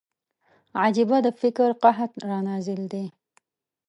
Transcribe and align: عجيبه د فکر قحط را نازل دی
عجيبه 0.81 1.17
د 1.25 1.27
فکر 1.41 1.69
قحط 1.83 2.11
را 2.29 2.39
نازل 2.47 2.81
دی 2.93 3.05